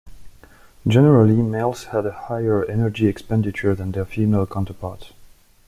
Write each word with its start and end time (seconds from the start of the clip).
Generally 0.87 1.43
males 1.43 1.83
had 1.91 2.07
a 2.07 2.11
higher 2.11 2.65
energy 2.65 3.05
expenditure 3.05 3.75
than 3.75 3.91
their 3.91 4.03
female 4.03 4.47
counterparts. 4.47 5.13